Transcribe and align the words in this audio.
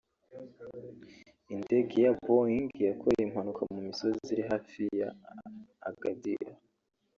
Indege 1.53 1.95
ya 2.05 2.13
Boeing 2.23 2.69
yakoreye 2.89 3.25
impanuka 3.27 3.61
mu 3.71 3.79
misozi 3.87 4.27
iri 4.33 4.43
hafi 4.51 4.81
ya 5.01 5.09
Agadir 5.89 6.45